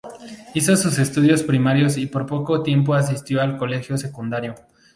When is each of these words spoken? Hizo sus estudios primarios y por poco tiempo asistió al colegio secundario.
Hizo 0.55 0.75
sus 0.77 0.97
estudios 0.97 1.43
primarios 1.43 1.95
y 1.97 2.07
por 2.07 2.25
poco 2.25 2.63
tiempo 2.63 2.95
asistió 2.95 3.39
al 3.39 3.55
colegio 3.57 3.99
secundario. 3.99 4.55